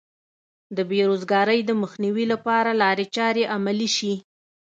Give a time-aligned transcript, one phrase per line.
[0.75, 4.13] د بې روزګارۍ د مخنیوي لپاره لارې چارې عملي شي.